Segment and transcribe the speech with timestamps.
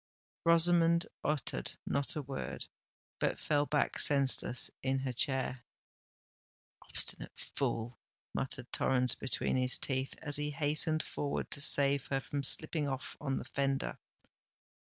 [0.45, 2.65] Rosamond uttered not a word,
[3.19, 5.63] but fell back senseless in her chair.
[6.81, 7.99] "Obstinate fool!"
[8.33, 13.15] muttered Torrens between his teeth, as he hastened forward to save her from slipping off
[13.21, 13.99] on the fender.